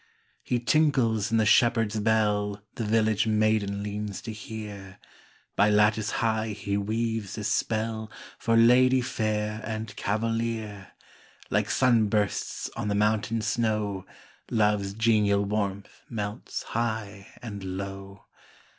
[0.41, 4.97] He tinkles in the shepherd s bell The village maiden leans to hear
[5.55, 8.09] By lattice high he weaves his spell,
[8.39, 10.93] For lady fair and cavalier:
[11.51, 14.07] Like sun bursts on the mountain snow,
[14.49, 18.25] Love s genial warmth melts high and low.